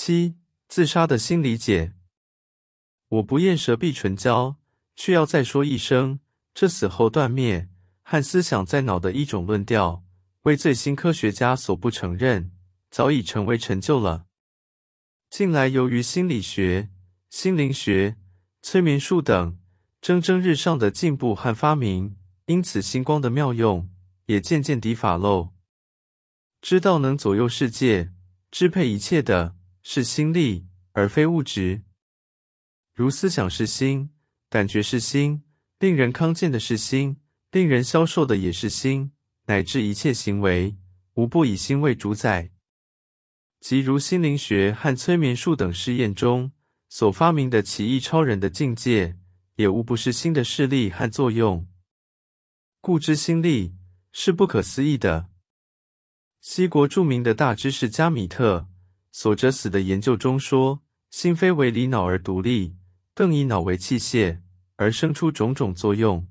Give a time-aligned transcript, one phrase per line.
[0.00, 0.36] 七、
[0.68, 1.92] 自杀的新理解。
[3.08, 4.54] 我不厌舌必唇焦，
[4.94, 6.20] 却要再说一声：
[6.54, 7.68] 这死后断灭
[8.04, 10.04] 和思想在脑的一种论调，
[10.42, 12.52] 为最新科学家所不承认，
[12.92, 14.26] 早已成为陈旧了。
[15.28, 16.90] 近来由于心理学、
[17.28, 18.16] 心灵学、
[18.62, 19.58] 催眠术等
[20.00, 23.90] 蒸蒸日上的进步和发明，因此星光的妙用
[24.26, 25.52] 也渐渐抵法漏。
[26.62, 28.12] 知道能左右世界、
[28.52, 29.56] 支配一切的
[29.90, 31.80] 是心力，而非物质。
[32.92, 34.10] 如思想是心，
[34.50, 35.44] 感觉是心，
[35.78, 37.16] 令人康健的是心，
[37.52, 39.12] 令人消瘦的也是心，
[39.46, 40.76] 乃至一切行为，
[41.14, 42.50] 无不以心为主宰。
[43.60, 46.52] 即如心灵学和催眠术等试验中
[46.90, 49.16] 所发明的奇异超人的境界，
[49.54, 51.66] 也无不是心的势力和作用。
[52.82, 53.74] 故知心力
[54.12, 55.30] 是不可思议的。
[56.42, 58.68] 西国著名的大知识加米特
[59.20, 62.76] 所折死的研究中说：心非为离脑而独立。
[63.16, 64.42] 更以脑为器械
[64.76, 66.28] 而生出种种作用，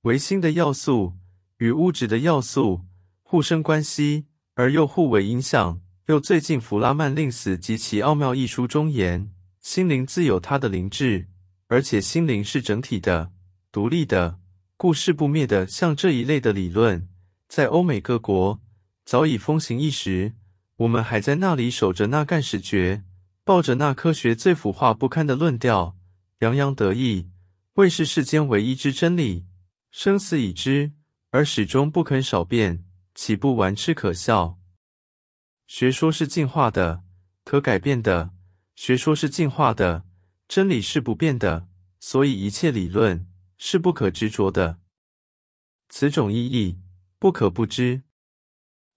[0.00, 1.14] 唯心的要素
[1.58, 2.84] 与物质的要素
[3.22, 5.80] 互生关系，而又互为影响。
[6.06, 11.28] 又最近弗拉曼令死及其奥妙一书中言：心灵自有它的灵智，
[11.68, 13.30] 而且心灵是整体的、
[13.70, 14.40] 独立的，
[14.76, 15.64] 故事不灭的。
[15.64, 17.08] 像这一类的理论，
[17.48, 18.60] 在欧美各国
[19.04, 20.34] 早已风行一时，
[20.78, 23.04] 我们还在那里守着那干史诀。
[23.44, 25.96] 抱着那科学最腐化不堪的论调，
[26.40, 27.30] 洋洋得意，
[27.76, 29.46] 为是世间唯一之真理，
[29.90, 30.92] 生死已知，
[31.30, 32.84] 而始终不肯少变，
[33.14, 34.58] 岂不玩痴可笑？
[35.66, 37.02] 学说是进化的，
[37.42, 38.32] 可改变的；
[38.74, 40.04] 学说是进化的，
[40.46, 41.68] 真理是不变的，
[41.98, 44.78] 所以一切理论是不可执着的。
[45.88, 46.78] 此种意义
[47.18, 48.02] 不可不知。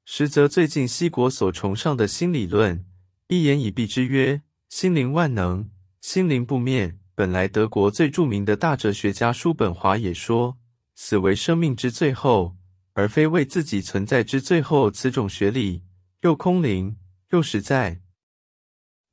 [0.06, 2.86] 实则最近西国所崇尚的新理论。
[3.28, 5.70] 一言以蔽之曰：心灵万能，
[6.02, 6.98] 心灵不灭。
[7.14, 10.58] 本来德国最著名的大哲学家叔本华也说：
[10.96, 12.58] 死为生命之最后，
[12.94, 14.90] 而非为自己存在之最后。
[14.90, 15.84] 此种学理
[16.22, 16.98] 又空灵
[17.30, 18.02] 又实在。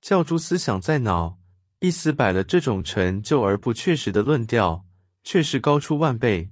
[0.01, 1.39] 教诸思想在脑，
[1.81, 4.87] 一死摆了这种陈旧而不确实的论调，
[5.23, 6.51] 却是高出万倍。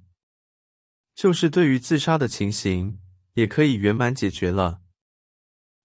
[1.14, 2.98] 就是对于自杀的情形，
[3.36, 4.80] 也可以圆满解决了。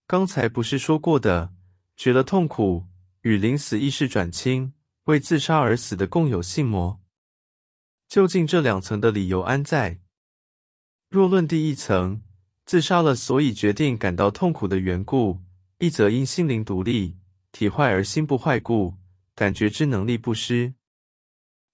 [0.07, 1.53] 刚才不是说过的？
[1.97, 2.88] 觉了痛苦
[3.22, 4.73] 与临死意识转轻，
[5.03, 7.01] 为自杀而死的共有性魔。
[8.07, 10.00] 究竟这两层的理由安在？
[11.09, 12.22] 若论第一层，
[12.66, 15.41] 自杀了，所以决定感到痛苦的缘故，
[15.79, 17.17] 一则因心灵独立，
[17.51, 18.95] 体坏而心不坏故，
[19.35, 20.73] 感觉之能力不失；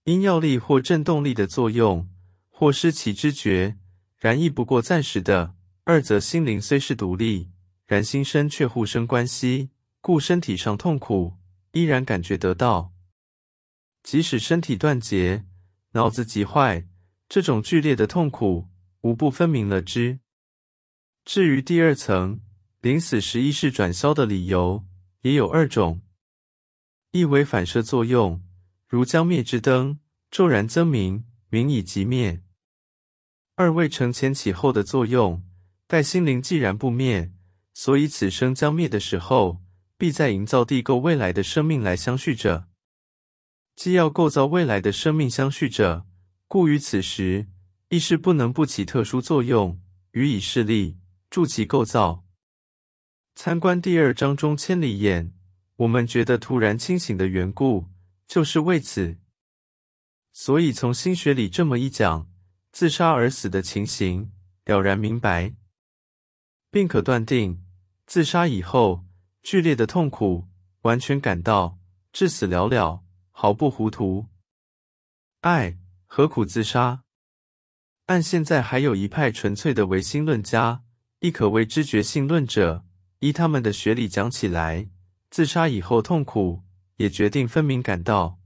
[0.06, 2.10] 因药力或振动力的作用，
[2.50, 3.78] 或失其知觉，
[4.18, 5.57] 然亦不过暂时的。
[5.90, 7.50] 二则心灵虽是独立，
[7.86, 9.70] 然心身却互生关系。
[10.02, 11.38] 故身体上痛苦
[11.72, 12.92] 依然感觉得到，
[14.04, 15.46] 即使身体断节、
[15.92, 16.86] 脑子急坏，
[17.30, 18.68] 这种剧烈的痛苦
[19.00, 20.20] 无不分明了之。
[21.24, 22.42] 至于第二层
[22.82, 24.86] 临死时意识转消的理由，
[25.22, 26.02] 也有二种：
[27.12, 28.44] 一为反射作用，
[28.90, 32.42] 如将灭之灯骤然增明，明以即灭；
[33.56, 35.47] 二为承前启后的作用，
[35.88, 37.32] 待心灵既然不灭，
[37.74, 39.64] 所以此生将灭的时候。
[40.00, 42.68] 必在营造地构未来的生命来相续着，
[43.76, 46.06] 既要构造未来的生命相续着，
[46.48, 47.48] 故于此时
[47.90, 49.82] 意识不能不起特殊作用，
[50.12, 51.00] 予以示力
[51.32, 52.24] 助其构造。
[53.34, 55.34] 参观第二章中千里眼，
[55.78, 57.88] 我们觉得突然清醒的缘故，
[58.28, 59.18] 就是为此。
[60.32, 62.30] 所以从心学里这么一讲，
[62.72, 64.32] 自杀而死的情形
[64.66, 65.56] 了然明白，
[66.72, 67.64] 并可断定
[68.06, 69.04] 自杀以后。
[69.44, 70.50] 剧烈的痛苦，
[70.82, 71.80] 完全感到
[72.12, 74.26] 至死了了，毫不糊涂。
[75.40, 77.04] 爱何苦自杀？
[78.08, 80.84] 按现在还有一派纯粹的唯心论家，
[81.20, 82.84] 亦可谓知觉性论者。
[83.20, 84.90] 依他们的学理讲起来，
[85.30, 86.64] 自杀以后痛苦
[86.98, 88.40] 也决定分明感到。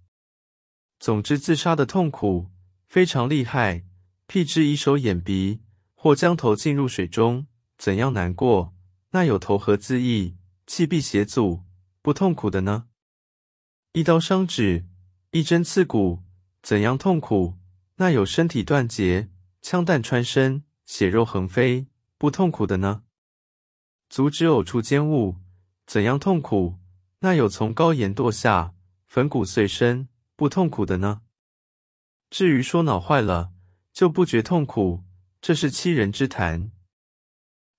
[0.99, 2.51] 总之，自杀的痛苦
[2.87, 3.85] 非常厉害。
[4.27, 5.61] 譬之以手掩鼻，
[5.95, 7.47] 或将头浸入水中，
[7.81, 8.75] 怎样难过？
[9.09, 10.37] 那有投河自缢。
[10.67, 11.63] 气闭血阻，
[12.03, 12.85] 不痛苦的呢？
[13.93, 14.85] 一刀伤指，
[15.31, 16.21] 一针刺骨，
[16.61, 17.57] 怎样痛苦？
[17.95, 19.31] 那有身体断节，
[19.63, 21.87] 枪弹穿身，血肉横飞，
[22.19, 23.01] 不痛苦的呢？
[24.11, 25.37] 足趾呕出尖物，
[25.87, 26.77] 怎样痛苦？
[27.21, 28.75] 那有从高岩堕下，
[29.07, 31.23] 粉骨碎身，不痛苦的呢？
[32.29, 33.51] 至于说脑坏了
[33.91, 35.03] 就不觉痛苦，
[35.41, 36.71] 这是欺人之谈。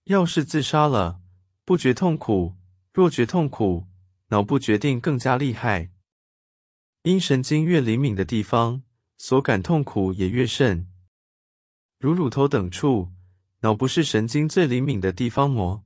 [0.04, 1.20] 要是自杀了，
[1.64, 2.56] 不觉痛苦。
[2.92, 3.86] 若觉痛苦，
[4.28, 5.90] 脑部决定更加厉害。
[7.04, 8.82] 因神经越灵敏的地方，
[9.16, 10.88] 所感痛苦也越甚。
[12.00, 13.12] 如乳头等处，
[13.60, 15.84] 脑不是神经最灵敏的地方么？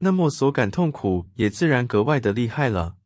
[0.00, 2.97] 那么所感痛苦也自然格外的厉害了。